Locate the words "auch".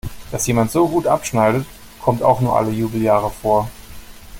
2.23-2.41